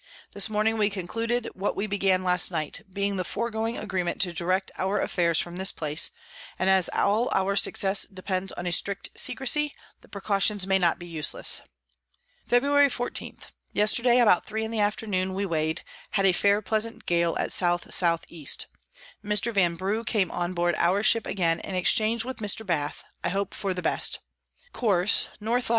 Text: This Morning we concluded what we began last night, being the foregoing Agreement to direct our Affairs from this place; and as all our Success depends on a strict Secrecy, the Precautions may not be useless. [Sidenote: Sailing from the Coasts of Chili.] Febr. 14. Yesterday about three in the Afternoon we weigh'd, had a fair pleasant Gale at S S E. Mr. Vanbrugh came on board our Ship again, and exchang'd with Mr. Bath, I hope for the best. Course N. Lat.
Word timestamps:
This 0.31 0.49
Morning 0.49 0.79
we 0.79 0.89
concluded 0.89 1.49
what 1.53 1.75
we 1.75 1.85
began 1.85 2.23
last 2.23 2.49
night, 2.51 2.81
being 2.91 3.17
the 3.17 3.23
foregoing 3.23 3.77
Agreement 3.77 4.19
to 4.21 4.33
direct 4.33 4.71
our 4.75 4.99
Affairs 4.99 5.37
from 5.37 5.57
this 5.57 5.71
place; 5.71 6.09
and 6.57 6.71
as 6.71 6.89
all 6.89 7.29
our 7.35 7.55
Success 7.55 8.07
depends 8.11 8.51
on 8.53 8.65
a 8.65 8.71
strict 8.71 9.11
Secrecy, 9.13 9.75
the 10.01 10.07
Precautions 10.07 10.65
may 10.65 10.79
not 10.79 10.97
be 10.97 11.05
useless. 11.05 11.61
[Sidenote: 12.49 12.49
Sailing 12.49 12.89
from 12.89 12.89
the 12.89 12.89
Coasts 12.89 12.93
of 12.93 12.97
Chili.] 12.97 13.09
Febr. 13.11 13.41
14. 13.43 13.53
Yesterday 13.73 14.19
about 14.19 14.45
three 14.47 14.63
in 14.65 14.71
the 14.71 14.79
Afternoon 14.79 15.33
we 15.35 15.45
weigh'd, 15.45 15.83
had 16.13 16.25
a 16.25 16.31
fair 16.33 16.63
pleasant 16.63 17.05
Gale 17.05 17.35
at 17.37 17.53
S 17.61 18.01
S 18.01 18.19
E. 18.29 18.47
Mr. 19.23 19.53
Vanbrugh 19.53 20.03
came 20.03 20.31
on 20.31 20.53
board 20.55 20.73
our 20.79 21.03
Ship 21.03 21.27
again, 21.27 21.59
and 21.59 21.77
exchang'd 21.77 22.23
with 22.23 22.37
Mr. 22.37 22.65
Bath, 22.65 23.03
I 23.23 23.29
hope 23.29 23.53
for 23.53 23.71
the 23.75 23.83
best. 23.83 24.17
Course 24.73 25.29
N. 25.39 25.47
Lat. 25.49 25.69